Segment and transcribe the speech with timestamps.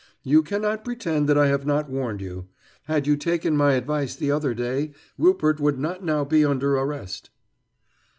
[0.23, 2.47] You cannot pretend that I have not warned you.
[2.85, 7.29] Had you taken my advice the other day, Rupert would not now be under arrest."